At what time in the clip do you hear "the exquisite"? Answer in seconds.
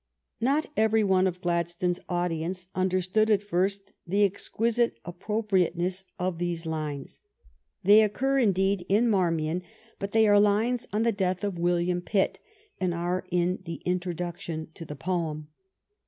4.07-4.97